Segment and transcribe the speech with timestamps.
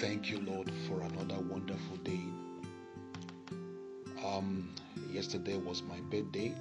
[0.00, 2.24] Thank you, Lord, for another wonderful day.
[4.24, 4.74] Um,
[5.12, 6.54] yesterday was my birthday,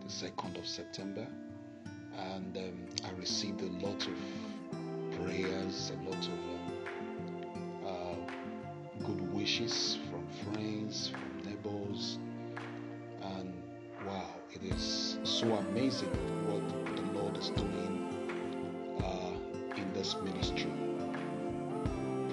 [0.00, 1.26] the 2nd of September,
[2.16, 4.14] and um, I received a lot of
[5.18, 6.70] prayers, a lot of um,
[7.84, 12.20] uh, good wishes from friends, from neighbors,
[13.22, 13.52] and
[14.06, 16.10] wow, it is so amazing
[16.46, 18.06] what the Lord is doing
[19.02, 20.91] uh, in this ministry.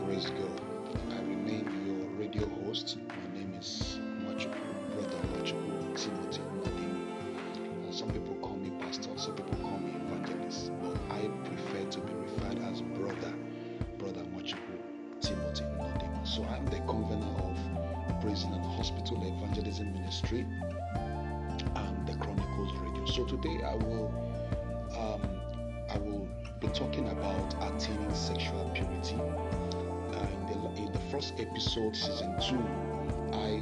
[0.10, 0.62] Praise God.
[1.11, 2.97] I remain your radio host.
[3.15, 4.57] My name is Machuku,
[4.96, 7.88] Brother Machuku Timothy Nadim.
[7.88, 12.00] Uh, some people call me pastor, some people call me evangelist, but I prefer to
[12.00, 13.32] be referred as brother,
[14.00, 14.82] Brother Machuku
[15.21, 16.28] Timothy Nadim.
[16.28, 20.44] So I'm the convener of Prison and Hospital Evangelism Ministry
[21.75, 23.05] and the Chronicles Radio.
[23.05, 24.11] So today I will
[24.97, 25.21] um,
[25.88, 26.28] I will
[26.60, 29.16] be talking about attaining sexual purity
[31.09, 32.63] first episode, season two,
[33.33, 33.61] I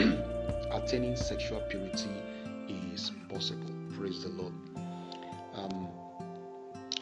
[0.72, 2.08] attaining sexual purity
[2.68, 3.70] is possible.
[3.96, 4.52] Praise the Lord.
[5.54, 5.88] Um,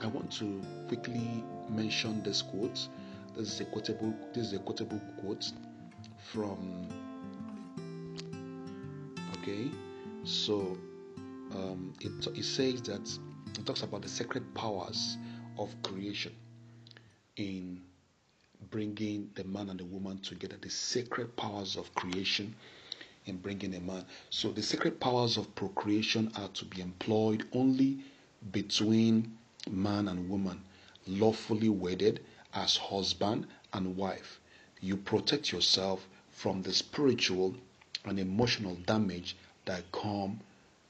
[0.02, 2.88] I want to quickly mention this quote.
[3.36, 4.14] This is a quotable.
[4.34, 5.50] This is a quotable quote
[6.32, 6.88] from.
[9.40, 9.70] Okay,
[10.24, 10.76] so
[11.54, 13.08] um, it it says that
[13.58, 15.16] it talks about the sacred powers
[15.58, 16.34] of creation
[17.36, 17.80] in
[18.70, 20.56] bringing the man and the woman together.
[20.60, 22.54] The sacred powers of creation
[23.28, 24.04] in bringing a man.
[24.30, 27.98] So the sacred powers of procreation are to be employed only
[28.52, 29.36] between
[29.70, 30.62] man and woman,
[31.06, 32.20] lawfully wedded
[32.54, 34.40] as husband and wife.
[34.80, 37.54] You protect yourself from the spiritual
[38.04, 40.40] and emotional damage that come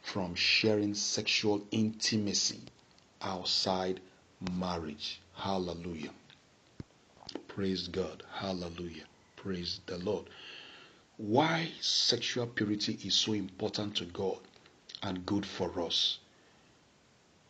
[0.02, 2.60] from sharing sexual intimacy
[3.22, 4.00] outside
[4.52, 5.20] marriage.
[5.34, 6.12] Hallelujah.
[7.48, 8.22] Praise God.
[8.32, 9.04] Hallelujah.
[9.36, 10.26] Praise the Lord.
[11.18, 14.38] Why sexual purity is so important to God
[15.02, 16.18] and good for us.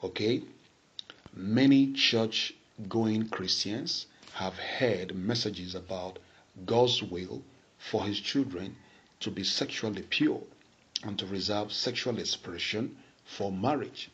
[0.02, 0.42] Okay?
[1.34, 2.54] Many church
[2.88, 6.18] going Christians have heard messages about
[6.64, 7.42] God's will
[7.76, 8.74] for his children
[9.20, 10.42] to be sexually pure
[11.02, 14.10] and to reserve sexual expression for marriage.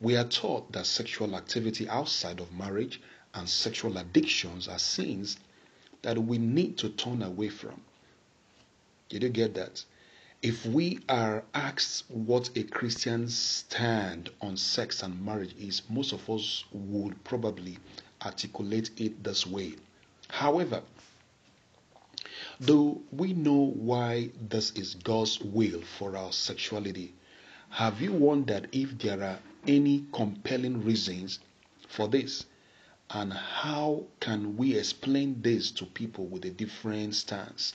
[0.00, 3.00] We are taught that sexual activity outside of marriage
[3.32, 5.38] and sexual addictions are sins
[6.02, 7.80] that we need to turn away from.
[9.08, 9.84] Did you get that?
[10.42, 16.28] If we are asked what a Christian's stand on sex and marriage is, most of
[16.28, 17.78] us would probably
[18.24, 19.74] articulate it this way.
[20.28, 20.82] However,
[22.60, 27.14] though we know why this is God's will for our sexuality,
[27.70, 31.38] have you wondered if there are any compelling reasons
[31.88, 32.44] for this?
[33.10, 37.74] And how can we explain this to people with a different stance?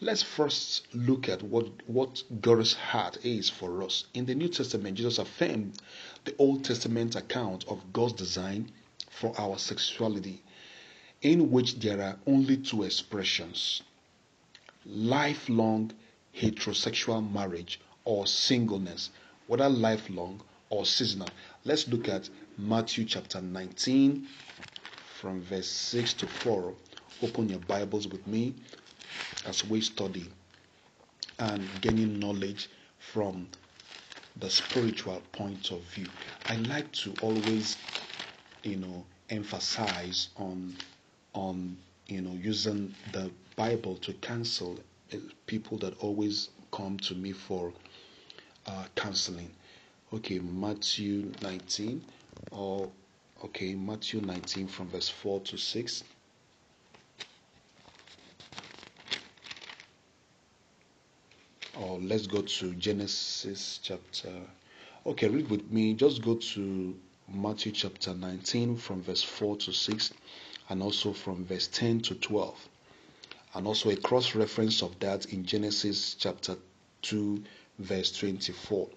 [0.00, 4.04] Let's first look at what, what God's heart is for us.
[4.14, 5.82] In the New Testament, Jesus affirmed
[6.24, 8.70] the Old Testament account of God's design
[9.10, 10.40] for our sexuality,
[11.20, 13.82] in which there are only two expressions
[14.86, 15.92] lifelong
[16.34, 19.10] heterosexual marriage or singleness,
[19.48, 21.28] whether lifelong or seasonal.
[21.64, 24.26] Let's look at Matthew chapter 19
[25.20, 26.72] from verse 6 to 4.
[27.22, 28.54] Open your Bibles with me
[29.46, 30.26] as we study
[31.38, 32.68] and gaining knowledge
[32.98, 33.48] from
[34.36, 36.06] the spiritual point of view.
[36.48, 37.76] I like to always,
[38.62, 40.74] you know, emphasize on
[41.34, 41.76] on
[42.06, 44.78] you know using the Bible to counsel
[45.12, 45.16] uh,
[45.46, 47.72] people that always come to me for
[48.66, 49.50] uh, counseling.
[50.12, 52.02] Okay, Matthew 19,
[52.50, 52.88] or
[53.44, 56.04] okay, Matthew 19 from verse 4 to 6.
[61.80, 64.32] Or let's go to Genesis chapter.
[65.06, 65.94] Okay, read with me.
[65.94, 66.96] Just go to
[67.32, 70.12] Matthew chapter 19 from verse 4 to 6
[70.70, 72.68] and also from verse 10 to 12.
[73.54, 76.56] And also a cross reference of that in Genesis chapter
[77.02, 77.44] 2
[77.78, 78.88] verse 24.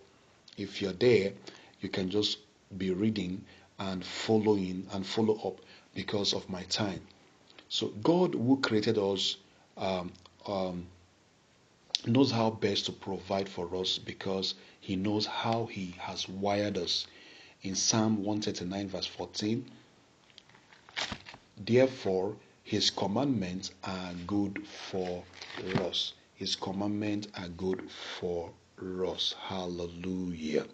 [0.57, 1.33] If you're there,
[1.81, 2.39] you can just
[2.77, 3.43] be reading
[3.77, 5.59] and following and follow up
[5.93, 7.01] because of my time.
[7.69, 9.37] So God who created us
[9.77, 10.11] um,
[10.47, 10.87] um,
[12.05, 17.05] knows how best to provide for us because he knows how he has wired us.
[17.61, 19.65] In Psalm 139 verse 14,
[21.57, 25.23] therefore his commandments are good for
[25.81, 26.13] us.
[26.35, 27.89] His commandments are good
[28.19, 28.51] for
[29.05, 29.35] us.
[29.39, 30.65] Hallelujah.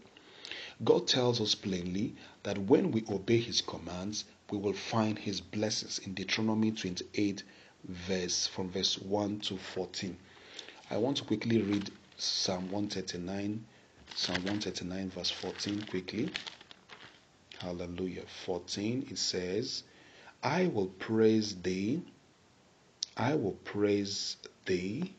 [0.83, 5.99] God tells us plainly that when we obey his commands, we will find his blessings
[5.99, 7.43] in Deuteronomy 28
[7.83, 10.15] verse from verse 1 to 14.
[10.89, 13.65] I want to quickly read Psalm 139,
[14.15, 16.29] Psalm 139 verse 14 quickly.
[17.59, 18.23] Hallelujah.
[18.45, 19.83] 14 it says,
[20.41, 22.01] I will praise thee,
[23.17, 25.13] I will praise thee,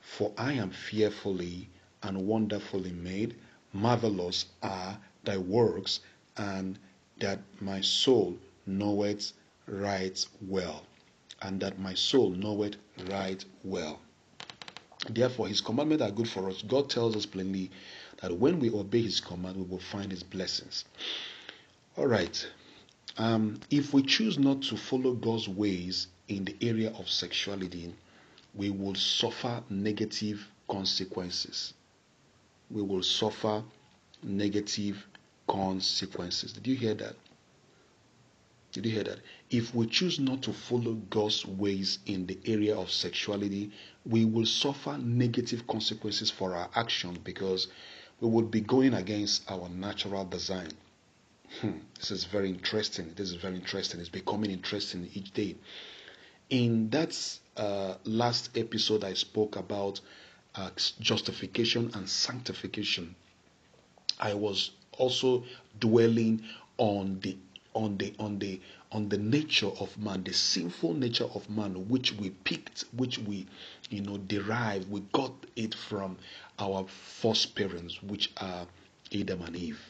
[0.00, 1.68] for I am fearfully
[2.04, 3.34] and wonderfully made.
[3.72, 6.00] Marvelous are thy works,
[6.36, 6.78] and
[7.18, 9.32] that my soul knoweth
[9.66, 10.84] right well.
[11.42, 12.76] And that my soul knoweth
[13.10, 14.00] right well.
[15.08, 16.62] Therefore, his commandments are good for us.
[16.62, 17.70] God tells us plainly
[18.20, 20.84] that when we obey his command, we will find his blessings.
[21.96, 22.46] All right.
[23.16, 27.94] Um, if we choose not to follow God's ways in the area of sexuality,
[28.54, 31.74] we will suffer negative consequences
[32.70, 33.62] we will suffer
[34.22, 35.06] negative
[35.46, 36.52] consequences.
[36.52, 37.14] Did you hear that?
[38.72, 39.20] Did you hear that?
[39.50, 43.70] If we choose not to follow God's ways in the area of sexuality,
[44.08, 47.68] we will suffer negative consequences for our actions because
[48.20, 50.70] we would be going against our natural design.
[51.60, 53.12] Hmm, this is very interesting.
[53.16, 54.00] This is very interesting.
[54.00, 55.56] It's becoming interesting each day.
[56.50, 57.16] In that
[57.56, 60.00] uh, last episode, I spoke about
[60.54, 60.70] uh,
[61.00, 63.14] justification and sanctification.
[64.18, 65.44] I was also
[65.78, 66.42] dwelling
[66.78, 67.36] on the
[67.74, 68.60] on the on the
[68.92, 73.46] on the nature of man, the sinful nature of man, which we picked, which we
[73.90, 76.16] you know derived, we got it from
[76.58, 78.66] our first parents, which are
[79.12, 79.80] Adam and Eve.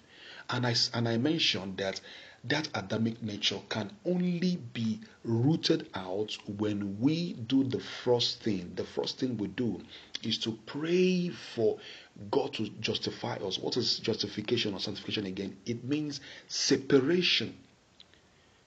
[0.50, 2.00] And I and I mentioned that
[2.44, 8.72] that Adamic nature can only be rooted out when we do the first thing.
[8.76, 9.80] The first thing we do
[10.22, 11.78] is to pray for
[12.30, 13.58] God to justify us.
[13.58, 15.56] What is justification or sanctification again?
[15.66, 17.56] It means separation.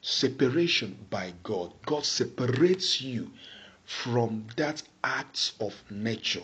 [0.02, 1.74] Separation by God.
[1.86, 3.32] God separates you
[3.86, 6.44] from that act of nature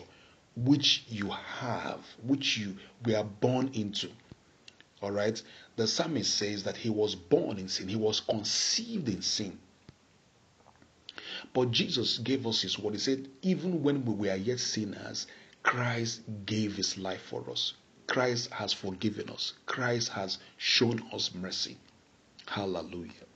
[0.56, 4.10] which you have, which you were born into.
[5.00, 5.40] All right.
[5.76, 9.58] The psalmist says that he was born in sin, he was conceived in sin.
[11.52, 12.94] But Jesus gave us his word.
[12.94, 15.26] He said, even when we were yet sinners,
[15.62, 17.74] Christ gave his life for us.
[18.06, 19.54] Christ has forgiven us.
[19.66, 21.76] Christ has shown us mercy.
[22.46, 23.27] Hallelujah.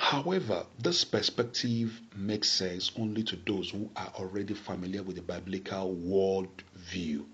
[0.00, 5.92] However, this perspective makes sense only to those who are already familiar with the biblical
[5.92, 7.26] world view.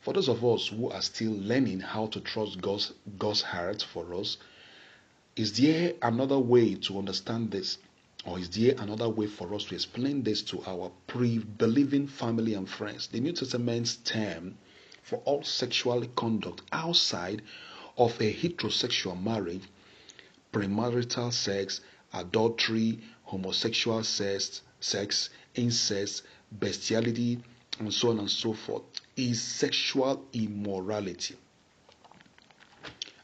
[0.00, 4.14] For those of us who are still learning how to trust God's, God's heart for
[4.14, 4.38] us,
[5.34, 7.78] is there another way to understand this?
[8.24, 12.54] Or is there another way for us to explain this to our pre believing family
[12.54, 13.08] and friends?
[13.08, 14.56] The New Testament's term
[15.02, 17.42] for all sexual conduct outside
[17.98, 19.64] of a heterosexual marriage,
[20.58, 21.80] premarital sex,
[22.14, 26.24] adultery, homosexual sex, sex, incest,
[26.58, 27.38] bestiality,
[27.78, 28.82] and so on and so forth,
[29.16, 31.36] is sexual immorality.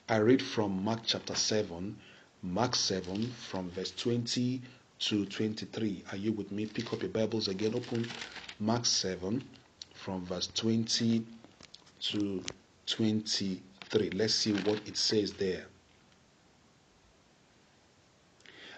[0.09, 1.97] I read from Mark chapter 7,
[2.43, 4.63] Mark 7 from verse 20
[5.01, 6.05] to 23.
[6.13, 6.67] Are you with me?
[6.67, 7.75] Pick up your Bibles again.
[7.75, 8.07] Open
[8.61, 9.43] Mark 7
[9.95, 11.27] from verse 20
[12.01, 12.45] to
[12.87, 14.11] 23.
[14.11, 15.65] Let's see what it says there.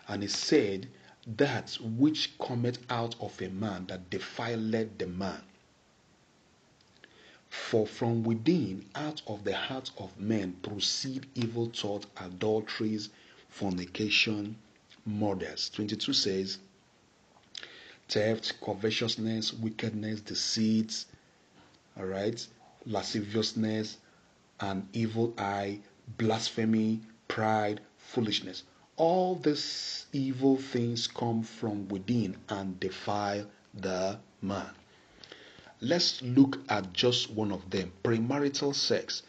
[0.08, 0.88] And he said,
[1.26, 5.42] That which cometh out of a man that defileth the man.
[7.48, 13.08] For from within, out of the heart of men, proceed evil thoughts, adulteries,
[13.48, 14.56] fornication,
[15.06, 15.70] murders.
[15.70, 16.58] 22 says,
[18.08, 21.04] theft, covetousness, wickedness, deceit,
[21.96, 22.46] all right,
[22.84, 23.96] lasciviousness,
[24.60, 25.80] an evil eye,
[26.18, 28.62] blasphemy, pride, foolishness.
[28.96, 34.70] All these evil things come from within and defile the man.
[35.80, 39.22] Let's look at just one of them premarital sex.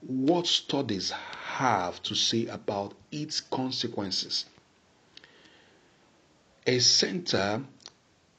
[0.00, 4.46] what studies have to say about its consequences.
[6.66, 7.62] A center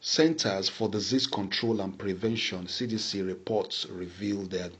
[0.03, 4.71] Centers for Disease Control and Prevention CDC reports reveal that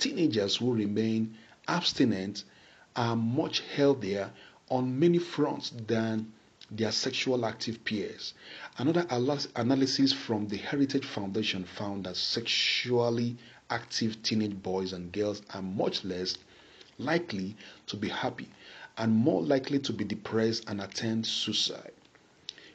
[0.00, 1.36] teenagers who remain
[1.68, 2.42] abstinent
[2.96, 4.32] are much healthier
[4.68, 6.32] on many fronts than
[6.70, 8.34] their sexual active peers.
[8.78, 9.06] Another
[9.54, 13.36] analysis from the Heritage Foundation found that sexually
[13.70, 16.36] active teenage boys and girls are much less
[16.98, 17.56] likely
[17.86, 18.48] to be happy
[18.98, 21.92] and more likely to be depressed and attempt suicide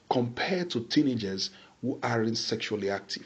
[0.10, 1.50] compared to teenagers
[1.82, 3.26] who aren't sexually active.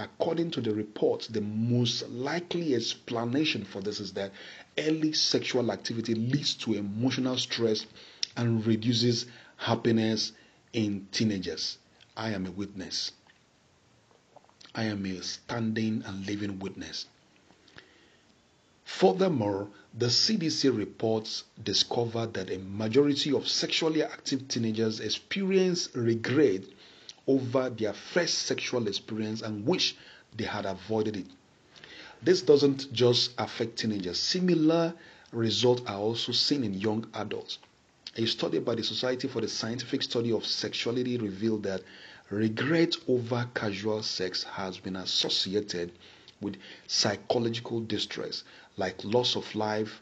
[0.00, 4.30] According to the report, the most likely explanation for this is that
[4.78, 7.84] early sexual activity leads to emotional stress
[8.36, 9.26] and reduces
[9.56, 10.30] happiness
[10.72, 11.78] in teenagers.
[12.16, 13.10] I am a witness.
[14.72, 17.06] I am a standing and living witness.
[18.84, 26.62] Furthermore, the CDC reports discovered that a majority of sexually active teenagers experience regret
[27.28, 29.94] over their first sexual experience and wish
[30.36, 31.26] they had avoided it.
[32.22, 34.18] This doesn't just affect teenagers.
[34.18, 34.94] Similar
[35.30, 37.58] results are also seen in young adults.
[38.16, 41.82] A study by the Society for the Scientific Study of Sexuality revealed that
[42.30, 45.92] regret over casual sex has been associated
[46.40, 46.56] with
[46.86, 48.42] psychological distress
[48.76, 50.00] like loss of life,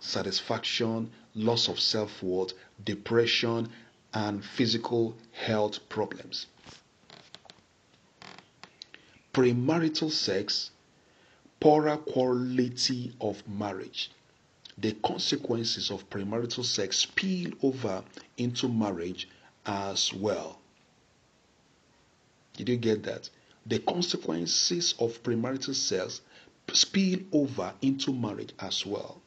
[0.00, 2.52] satisfaction, loss of self worth,
[2.84, 3.68] depression,
[4.16, 6.46] and physical health problems.
[9.34, 10.70] Premarital sex,
[11.60, 14.10] poorer quality of marriage.
[14.78, 18.02] The consequences of premarital sex spill over
[18.38, 19.28] into marriage
[19.66, 20.60] as well.
[22.56, 23.28] Did you get that?
[23.66, 26.22] The consequences of premarital sex
[26.72, 29.20] spill over into marriage as well.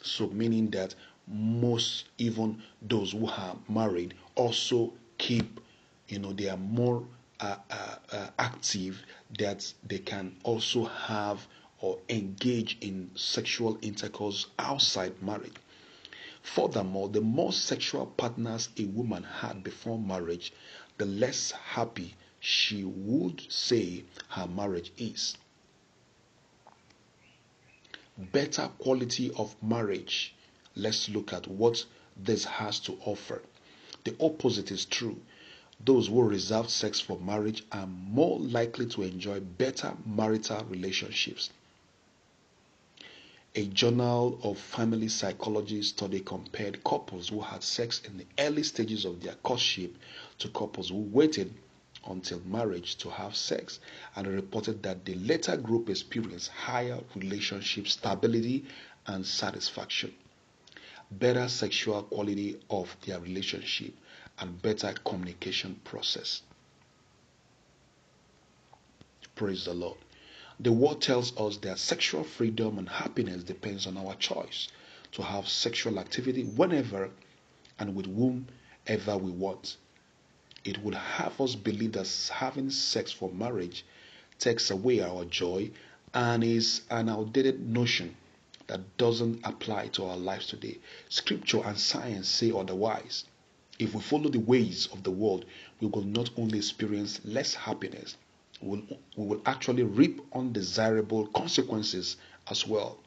[0.00, 0.94] So, meaning that
[1.30, 5.60] most even those who are married also keep
[6.08, 7.04] you know they are more
[7.40, 9.04] uh, uh, uh, active
[9.38, 11.46] that they can also have
[11.80, 15.54] or engage in sexual intercourse outside marriage.
[16.42, 20.52] Furthermore the more sexual partners a woman had before marriage
[20.96, 25.36] the less happy she would say her marriage is.
[28.16, 30.34] Better quality of marriage
[30.78, 31.84] let's look at what
[32.16, 33.42] this has to offer.
[34.04, 35.20] The opposite is true.
[35.84, 41.50] Those who reserve sex for marriage are more likely to enjoy better marital relationships.
[43.54, 49.04] A Journal of Family Psychology study compared couples who had sex in the early stages
[49.04, 49.96] of their courtship
[50.38, 51.52] to couples who waited
[52.06, 53.80] until marriage to have sex
[54.16, 58.64] and reported that the latter group experienced higher relationship stability
[59.06, 60.12] and satisfaction
[61.10, 63.94] better sexual quality of their relationship,
[64.38, 66.42] and better communication process.
[69.34, 69.98] Praise the Lord.
[70.60, 74.68] The word tells us that sexual freedom and happiness depends on our choice
[75.12, 77.10] to have sexual activity whenever
[77.78, 79.76] and with whomever we want.
[80.64, 83.84] It would have us believe that having sex for marriage
[84.38, 85.70] takes away our joy
[86.12, 88.16] and is an outdated notion
[88.68, 90.78] that doesn't apply to our lives today.
[91.08, 93.24] Scripture and science say otherwise.
[93.78, 95.44] If we follow the ways of the world,
[95.80, 98.16] we will not only experience less happiness,
[98.60, 102.16] we will, we will actually reap undesirable consequences
[102.50, 102.98] as well.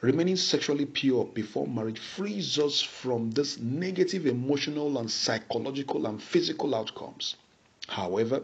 [0.00, 6.74] Remaining sexually pure before marriage frees us from these negative emotional and psychological and physical
[6.74, 7.36] outcomes.
[7.88, 8.42] However,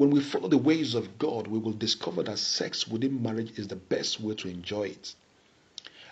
[0.00, 3.68] when we follow the ways of God, we will discover that sex within marriage is
[3.68, 5.14] the best way to enjoy it.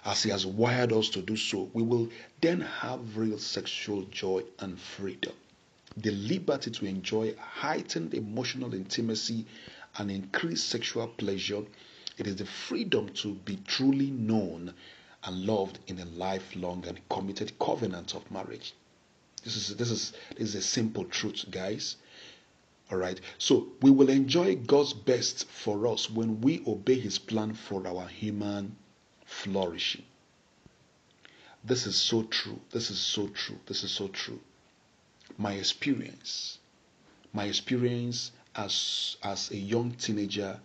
[0.04, 2.11] As He has wired us to do so, we will
[2.42, 5.33] then have real sexual joy and freedom.
[5.97, 9.47] The liberty to enjoy heightened emotional intimacy
[9.97, 11.62] and increased sexual pleasure.
[12.18, 14.75] It is the freedom to be truly known
[15.25, 18.75] and loved in a lifelong and committed covenant of marriage.
[19.45, 21.97] This is this is this is a simple truth, guys.
[22.90, 23.21] All right.
[23.37, 28.07] So we will enjoy God's best for us when we obey His plan for our
[28.07, 28.76] human
[29.26, 30.04] flourishing.
[31.64, 32.61] This is so true.
[32.71, 33.59] This is so true.
[33.66, 34.40] This is so true.
[35.37, 36.59] My experience,
[37.33, 40.59] my experience as as a young teenager,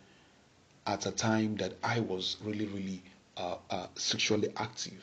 [0.85, 3.03] at a time that I was really, really
[3.37, 5.01] uh, uh, sexually active.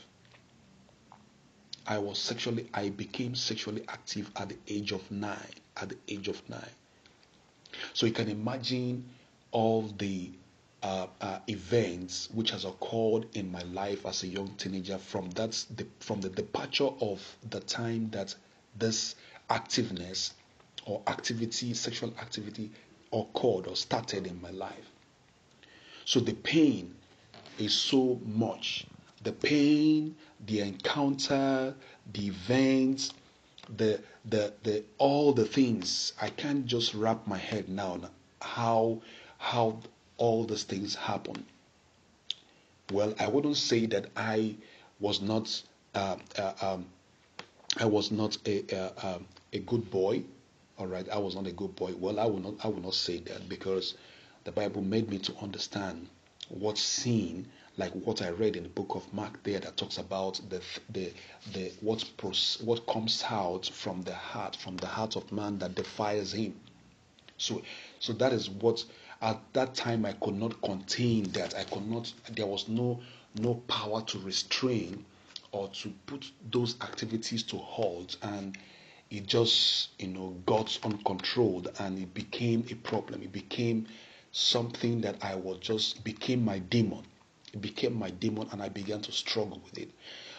[1.86, 5.54] I was sexually, I became sexually active at the age of nine.
[5.76, 6.70] At the age of nine.
[7.94, 9.08] So you can imagine
[9.52, 10.30] all the
[10.82, 15.52] uh, uh, events which has occurred in my life as a young teenager from that
[15.76, 18.34] the, from the departure of the time that
[18.78, 19.14] this
[19.50, 20.32] activeness
[20.86, 22.70] or activity sexual activity
[23.12, 24.90] occurred or started in my life.
[26.04, 26.94] So the pain
[27.58, 28.86] is so much.
[29.22, 31.74] The pain the encounter
[32.12, 33.12] the events
[33.76, 36.12] the the the all the things.
[36.20, 38.00] I can't just wrap my head now
[38.40, 39.00] how
[39.38, 39.78] how
[40.16, 41.44] all these things happen.
[42.92, 44.54] Well i wouldn't say that i
[44.98, 45.62] was not
[45.94, 46.86] uh, uh, um,
[47.78, 50.22] i was not a, uh, um, a good boy
[50.76, 51.94] all right i was not a good boy.
[51.98, 53.94] Well i will not i will not say that because
[54.44, 56.08] the bible made me to understand
[56.48, 57.46] what sin
[57.80, 60.60] like what I read in the book of Mark there that talks about the
[60.90, 61.10] the
[61.54, 65.74] the what pros, what comes out from the heart from the heart of man that
[65.74, 66.60] defiles him.
[67.38, 67.62] So
[67.98, 68.84] so that is what
[69.22, 71.54] at that time I could not contain that.
[71.56, 73.00] I could not there was no
[73.36, 75.06] no power to restrain
[75.52, 78.18] or to put those activities to halt.
[78.22, 78.58] And
[79.10, 83.22] it just you know got uncontrolled and it became a problem.
[83.22, 83.86] It became
[84.32, 87.04] something that I was just became my demon
[87.52, 89.90] it became my demon and I began to struggle with it.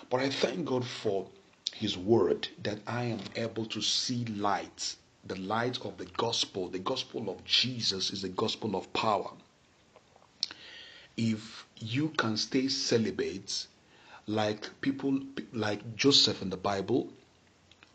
[0.10, 1.28] But I thank God for
[1.74, 6.70] His word that I am able to see light, the light of the gospel.
[6.70, 9.32] The gospel of Jesus is the gospel of power.
[11.18, 13.68] If you can stay celibate,
[14.28, 15.20] like people
[15.52, 17.10] like Joseph in the Bible,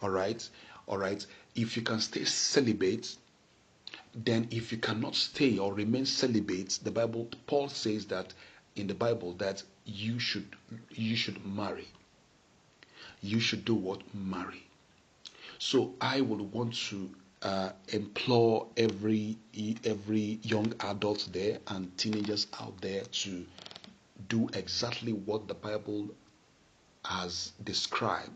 [0.03, 0.47] all right,
[0.87, 3.17] all right, if you can stay celibate,
[4.15, 8.33] then if you cannot stay or remain celibate, the Bible, Paul says that
[8.77, 10.57] in the Bible that you should
[10.91, 11.89] you should marry.
[13.23, 14.03] You should do what?
[14.15, 14.63] Marry.
[15.59, 17.11] So I would want to
[17.43, 19.37] uh, implore every
[19.85, 23.45] every young adult there and teenagers out there to
[24.29, 26.09] do exactly what the Bible
[27.05, 28.33] has described,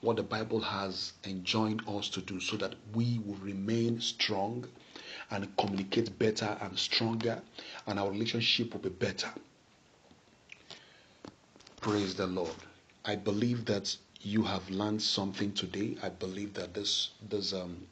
[0.00, 4.66] what the Bible has enjoined us to do, so that we will remain strong
[5.30, 7.40] and communicate better and stronger,
[7.88, 9.30] and our relationship will be better.
[11.80, 12.56] Praise the Lord.
[13.04, 15.96] I believe that you have learned something today.
[16.02, 17.86] I believe that this this um,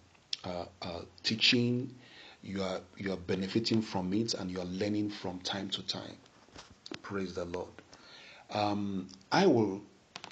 [0.44, 1.94] uh, uh, teaching
[2.42, 6.16] you are you are benefiting from it and you are learning from time to time.
[7.02, 7.70] Praise the Lord.
[8.50, 9.80] Um, I will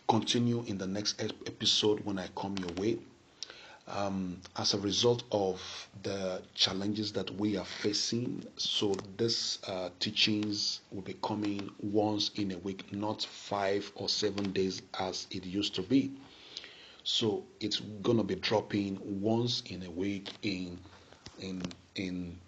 [0.09, 2.99] continue in the next episode when I come your way
[3.89, 5.61] um, as a result of
[6.03, 8.45] the challenges that we are facing.
[8.57, 14.53] So, these uh, teachings will be coming once in a week, not five or seven
[14.53, 16.13] days as it used to be.
[17.03, 20.79] So, it's going to be dropping once in a week in
[21.41, 21.63] in
[21.97, 22.39] in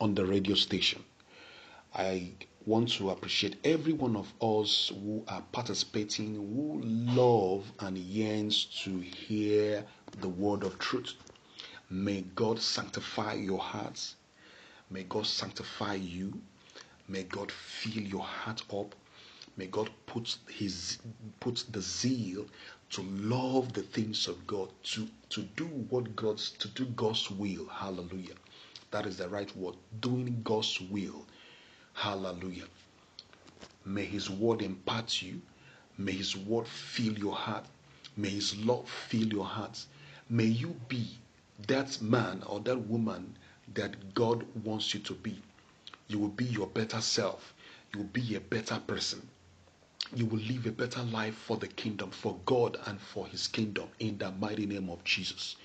[0.00, 1.04] on the radio station.
[1.94, 2.32] I
[2.66, 8.98] want to appreciate every one of us who are participating, who love and yearns to
[8.98, 9.84] hear
[10.20, 11.14] the word of truth.
[11.90, 14.16] May God sanctify your hearts.
[14.90, 16.40] May God sanctify you.
[17.08, 18.94] May God fill your heart up.
[19.56, 20.98] May God put his
[21.40, 22.46] put the zeal
[22.90, 27.66] to love the things of God, to, to do what God's to do God's will.
[27.66, 28.34] Hallelujah.
[28.90, 29.74] That is the right word.
[30.00, 31.26] Doing God's will.
[31.94, 32.66] Hallelujah.
[33.84, 35.40] May his word impart you.
[35.98, 37.64] May his word fill your heart.
[38.16, 39.86] May his love fill your hearts.
[40.30, 41.18] May you be
[41.66, 43.36] that man or that woman
[43.74, 45.40] that God wants you to be.
[46.08, 47.54] You will be your better self.
[47.92, 49.26] You will be a better person.
[50.14, 53.88] You will live a better life for the kingdom, for God and for his kingdom
[53.98, 55.56] in the mighty name of Jesus.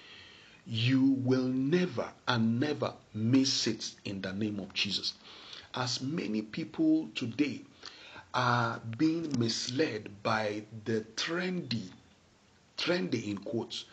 [0.65, 5.13] You will never and never miss it in the name of Jesus.
[5.75, 7.61] As many people today
[8.33, 11.89] are being misled by the trendy,
[12.77, 13.85] trendy in quotes,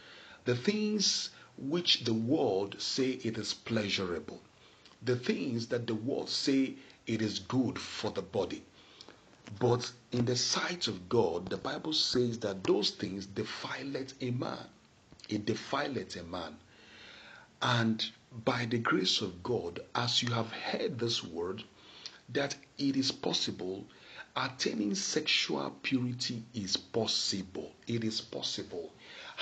[0.45, 4.41] the things which the world say it is pleasurable,
[5.03, 6.75] the things that the world say
[7.07, 8.63] it is good for the body.
[9.59, 14.67] But in the sight of God, the Bible says that those things defileth a man.
[15.29, 16.57] It defileth a man.
[17.61, 18.05] And
[18.45, 21.65] by the grace of God, as you have heard this word,
[22.31, 23.85] that it is possible,
[24.37, 27.73] attaining sexual purity is possible.
[27.87, 28.93] It is possible.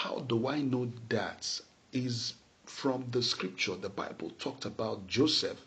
[0.05, 1.61] How do I know that?
[1.93, 2.35] Is
[2.67, 3.75] from the scripture.
[3.75, 5.61] The Bible talked about Joseph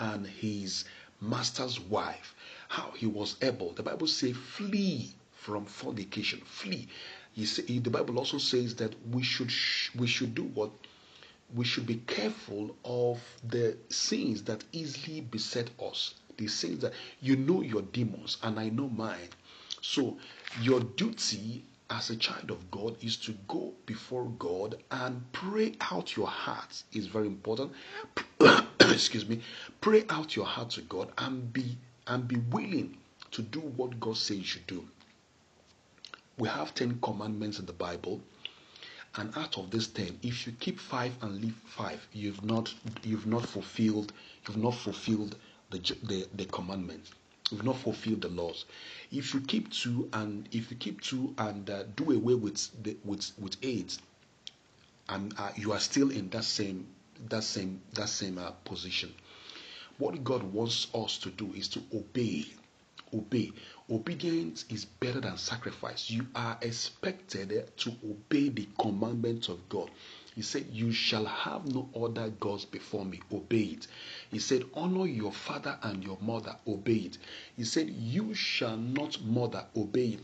[0.00, 0.84] and his
[1.20, 2.34] master's wife,
[2.66, 3.72] how he was able.
[3.72, 6.40] The Bible says, flee from fornication.
[6.40, 6.88] Flee.
[7.44, 9.52] Say, the Bible also says that we should
[9.94, 10.72] we should do what
[11.54, 16.14] we should be careful of the sins that easily beset us.
[16.36, 19.30] The sins that you know your demons and I know mine.
[19.80, 20.18] So
[20.62, 26.16] your duty as a child of God is to go before God and pray out
[26.16, 27.72] your heart is very important.
[28.80, 29.40] Excuse me.
[29.80, 32.96] Pray out your heart to God and be and be willing
[33.30, 34.86] to do what God says you should do.
[36.38, 38.20] We have 10 commandments in the Bible.
[39.16, 43.26] And out of these 10, if you keep 5 and leave 5, you've not you've
[43.26, 44.12] not fulfilled
[44.46, 45.36] you've not fulfilled
[45.70, 47.12] the the, the commandments.
[47.54, 48.64] You've not fulfilled the laws.
[49.12, 52.96] If you keep two and if you keep two and uh, do away with the,
[53.04, 54.00] with with AIDS,
[55.08, 56.88] and uh, you are still in that same
[57.28, 59.14] that same that same uh, position.
[59.98, 62.46] What God wants us to do is to obey
[63.14, 63.52] obey.
[63.88, 66.10] Obedience is better than sacrifice.
[66.10, 69.92] You are expected to obey the commandments of God.
[70.34, 73.20] He said, You shall have no other gods before me.
[73.32, 73.86] Obey it.
[74.30, 76.56] He said, Honor your father and your mother.
[76.66, 77.18] Obey it.
[77.56, 79.64] He said, You shall not murder.
[79.76, 80.20] Obey it.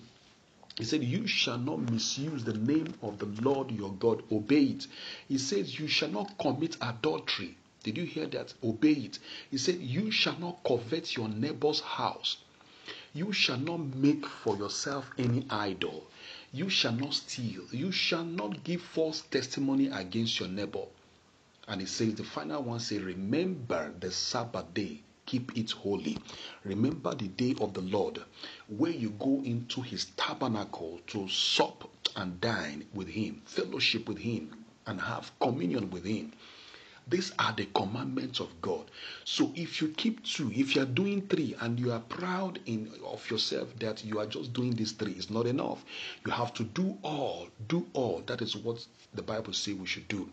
[0.76, 4.22] He said, You shall not misuse the name of the Lord your God.
[4.32, 4.86] Obey it.
[5.28, 7.56] He says, You shall not commit adultery.
[7.82, 8.52] Did you hear that?
[8.64, 9.18] Obey it.
[9.50, 12.38] He said, You shall not covet your neighbor's house.
[13.12, 16.06] You shall not make for yourself any idol.
[16.52, 17.62] You shall not steal.
[17.70, 20.86] You shall not give false testimony against your neighbor.
[21.68, 26.18] And it says, the final one says, Remember the Sabbath day, keep it holy.
[26.64, 28.20] Remember the day of the Lord,
[28.66, 34.64] where you go into his tabernacle to sup and dine with him, fellowship with him,
[34.86, 36.32] and have communion with him.
[37.10, 38.90] These are the commandments of God.
[39.24, 42.90] So if you keep two, if you are doing three and you are proud in
[43.04, 45.84] of yourself that you are just doing these three, it's not enough.
[46.24, 48.22] You have to do all, do all.
[48.26, 50.30] That is what the Bible says we should do.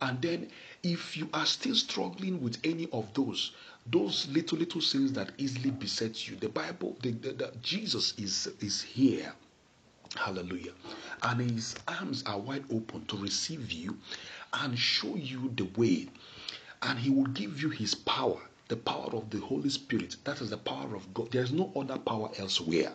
[0.00, 0.48] And then
[0.82, 3.52] if you are still struggling with any of those,
[3.86, 8.48] those little little sins that easily beset you, the Bible, the, the, the, Jesus is
[8.60, 9.32] is here.
[10.14, 10.72] Hallelujah.
[11.22, 13.98] And his arms are wide open to receive you
[14.62, 16.08] and show you the way.
[16.82, 20.16] And He will give you His power, the power of the Holy Spirit.
[20.24, 21.30] That is the power of God.
[21.30, 22.92] There is no other power elsewhere.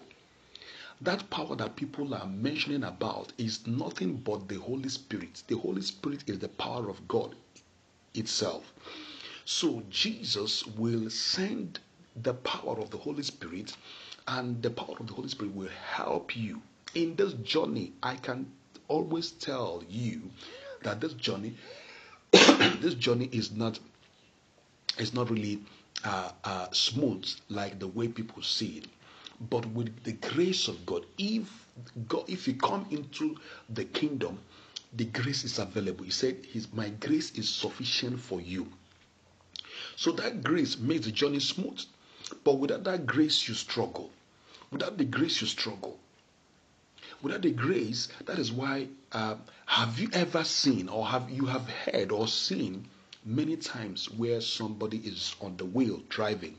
[1.02, 5.43] That power that people are mentioning about is nothing but the Holy Spirit.
[5.47, 7.36] The Holy Spirit is the power of God
[8.13, 8.71] itself.
[9.45, 11.80] So Jesus will send
[12.24, 13.76] the power of the Holy Spirit,
[14.28, 16.62] and the power of the Holy Spirit will help you
[16.93, 17.93] in this journey.
[18.04, 18.52] I can
[18.88, 20.30] always tell you
[20.83, 21.55] that this journey,
[22.81, 23.79] this journey is not,
[24.97, 25.61] is not really
[26.03, 28.85] uh, uh, smooth like the way people see it.
[29.49, 31.49] But with the grace of God, if
[32.07, 33.35] God, if you come into
[33.69, 34.39] the kingdom,
[34.93, 36.03] the grace is available.
[36.05, 38.67] He said, His my grace is sufficient for you.
[39.95, 41.81] So that grace makes the journey smooth.
[42.43, 44.11] But without that grace, you struggle.
[44.71, 45.99] Without the grace, you struggle.
[47.21, 49.36] Without the grace, that is why uh,
[49.67, 52.86] have you ever seen or have you have heard or seen
[53.23, 56.57] many times where somebody is on the wheel driving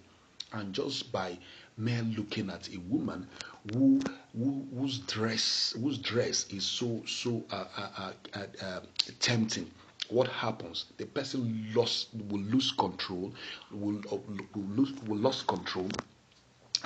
[0.52, 1.36] and just by
[1.76, 3.26] mere looking at a woman
[3.72, 4.00] who,
[4.36, 8.80] who whose dress whose dress is so so uh, uh, uh, uh, uh
[9.18, 9.68] tempting?
[10.10, 10.84] What happens?
[10.98, 13.32] The person lost will lose control
[13.72, 14.00] will,
[14.54, 15.88] will lose will lose control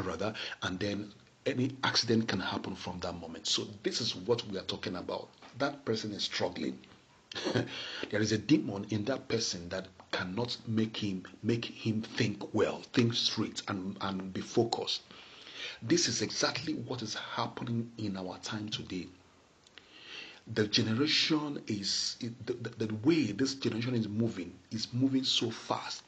[0.02, 1.12] rather and then
[1.46, 3.46] any accident can happen from that moment.
[3.46, 5.28] So this is what we are talking about.
[5.58, 6.78] That person is struggling.
[8.10, 12.82] there is a demon in that person that cannot make him make him think well,
[12.92, 15.02] think straight, and, and be focused.
[15.82, 19.06] This is exactly what is happening in our time today.
[20.54, 26.02] The generation is the, the, the way this generation is moving is moving so fast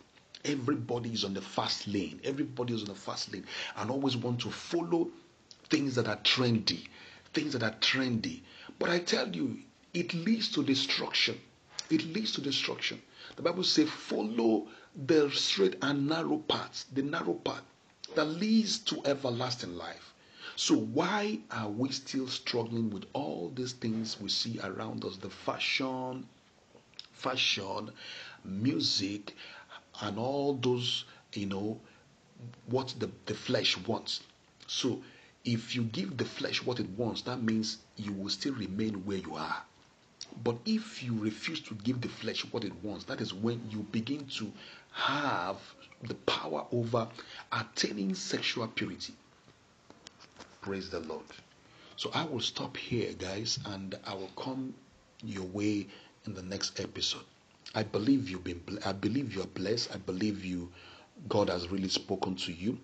[0.44, 3.44] everybody is on the fast lane everybody is on the fast lane
[3.76, 5.08] and always want to follow
[5.70, 6.86] things that are trendy,
[7.34, 8.40] things that are trendy.
[8.78, 9.58] But I tell you,
[9.94, 11.40] it leads to destruction.
[11.90, 13.00] It leads to destruction.
[13.36, 14.66] The Bible says, follow
[15.06, 17.62] the straight and narrow path, the narrow path
[18.14, 20.14] that leads to everlasting life.
[20.56, 25.16] So, why are we still struggling with all these things we see around us?
[25.16, 26.26] The fashion,
[27.12, 27.90] fashion,
[28.44, 29.36] music,
[30.00, 31.80] and all those, you know,
[32.66, 34.20] what the, the flesh wants.
[34.66, 35.00] So,
[35.48, 39.16] if you give the flesh what it wants, that means you will still remain where
[39.16, 39.62] you are.
[40.44, 43.78] But if you refuse to give the flesh what it wants, that is when you
[43.90, 44.52] begin to
[44.92, 45.56] have
[46.02, 47.08] the power over
[47.50, 49.14] attaining sexual purity.
[50.60, 51.24] Praise the Lord.
[51.96, 54.74] So I will stop here, guys, and I will come
[55.24, 55.86] your way
[56.26, 57.24] in the next episode.
[57.74, 58.78] I believe you've been.
[58.84, 59.94] I believe you are blessed.
[59.94, 60.70] I believe you.
[61.26, 62.78] God has really spoken to you.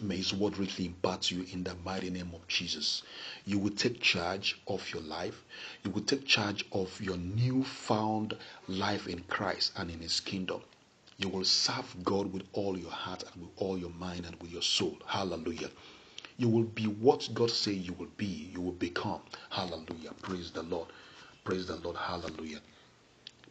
[0.00, 3.02] May His word richly impart you in the mighty name of Jesus.
[3.44, 5.44] You will take charge of your life.
[5.84, 8.36] You will take charge of your newfound
[8.68, 10.62] life in Christ and in His kingdom.
[11.18, 14.52] You will serve God with all your heart and with all your mind and with
[14.52, 14.98] your soul.
[15.06, 15.70] Hallelujah.
[16.38, 18.50] You will be what God say you will be.
[18.54, 19.20] You will become.
[19.50, 20.12] Hallelujah.
[20.22, 20.88] Praise the Lord.
[21.44, 21.96] Praise the Lord.
[21.96, 22.60] Hallelujah.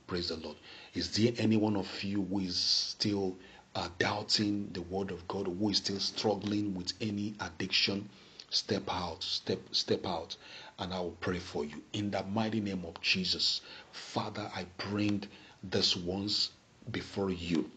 [0.08, 0.58] Praise the Lord.
[0.96, 3.38] Is there any one of you who is still
[3.76, 8.10] uh, doubting the word of God, who is still struggling with any addiction?
[8.50, 10.36] Step out, step, step out,
[10.80, 11.82] and I will pray for you.
[11.94, 15.24] In the mighty name of Jesus, Father, I bring
[15.64, 16.52] this ones
[16.92, 17.70] before you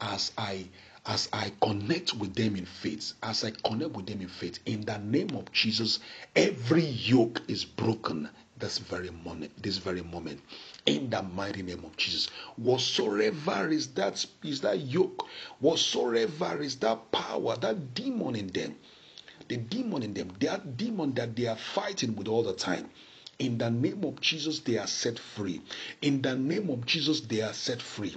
[0.00, 0.66] as I
[1.06, 4.80] as I connect with them in faith, as I connect with them in faith, in
[4.82, 6.00] the name of Jesus,
[6.34, 10.40] every yoke is broken this very moment, this very moment.
[10.86, 12.28] In the mighty name of Jesus.
[12.56, 15.26] Whatsoever is that is that yoke,
[15.60, 18.76] whatsoever is that power, that demon in them,
[19.48, 22.88] the demon in them, that demon that they are fighting with all the time.
[23.38, 25.60] In the name of Jesus, they are set free.
[26.00, 28.16] In the name of Jesus, they are set free.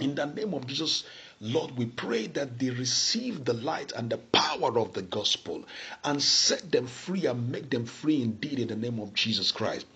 [0.00, 1.04] In the name of Jesus,
[1.44, 5.64] Lord, we pray that they receive the light and the power of the gospel
[6.04, 9.86] and set them free and make them free indeed in the name of Jesus Christ.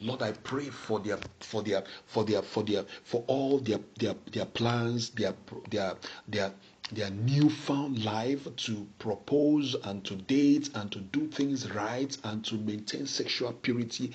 [0.00, 4.14] Lord, I pray for their for their for their for their for all their their
[4.32, 5.34] their plans, their
[5.68, 5.96] their
[6.26, 6.54] their
[6.90, 12.54] their newfound life to propose and to date and to do things right and to
[12.54, 14.12] maintain sexual purity.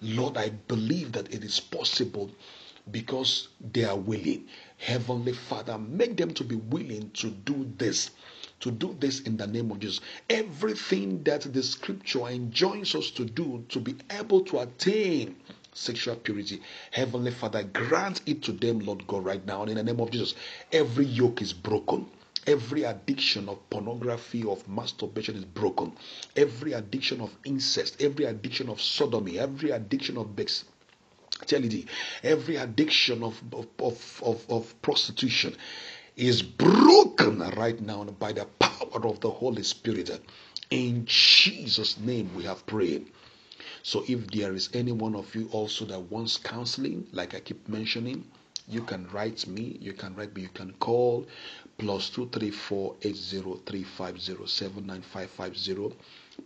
[0.00, 2.30] Lord, I believe that it is possible
[2.90, 4.46] because they are willing.
[4.78, 8.10] Heavenly Father, make them to be willing to do this.
[8.60, 10.00] To do this in the name of Jesus.
[10.30, 15.36] Everything that the scripture enjoins us to do to be able to attain
[15.74, 16.60] sexual purity.
[16.92, 19.64] Heavenly Father, grant it to them, Lord God, right now.
[19.64, 20.34] in the name of Jesus,
[20.72, 22.06] every yoke is broken.
[22.46, 25.92] Every addiction of pornography, of masturbation is broken.
[26.36, 30.36] Every addiction of incest, every addiction of sodomy, every addiction of
[31.44, 31.86] bestiality,
[32.22, 35.54] every addiction of, of, of, of, of prostitution
[36.16, 40.10] is broken right now by the power of the Holy Spirit.
[40.70, 43.06] In Jesus' name we have prayed.
[43.82, 47.68] So if there is any one of you also that wants counseling, like I keep
[47.68, 48.24] mentioning,
[48.66, 51.26] you can write me, you can write me, you can call
[51.76, 55.92] plus two three four eight zero three five zero seven nine five five zero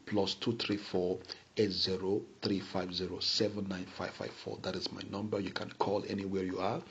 [0.07, 1.19] plus two three four
[1.59, 4.59] eight zero three five zero seven nine five five four.
[4.63, 5.41] That is my number.
[5.41, 6.83] You can call anywhere you are.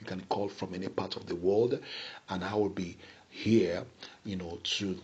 [0.00, 1.78] You can call from any part of the world,
[2.30, 2.98] and I will be
[3.30, 3.84] here,
[4.24, 4.98] you know, to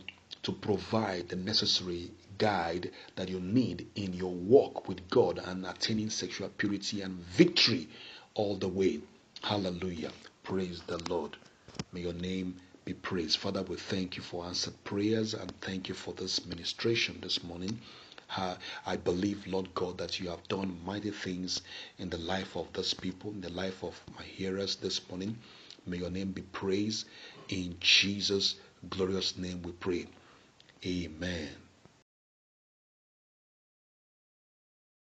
[0.45, 6.11] to provide the necessary guide that you need in your walk with God and attaining
[6.11, 7.89] sexual purity and victory
[8.35, 9.01] all the way.
[9.43, 10.13] Hallelujah.
[10.45, 11.37] Praise the Lord.
[11.93, 13.39] May your name be praised.
[13.39, 17.81] Father, we thank you for answered prayers and thank you for this ministration this morning.
[18.37, 21.63] Uh, I believe, Lord God, that you have done mighty things
[21.99, 25.37] in the life of these people, in the life of my hearers this morning.
[25.87, 27.07] May your name be praised.
[27.49, 28.57] In Jesus'
[28.89, 30.07] glorious name we pray.
[30.87, 31.60] Amen.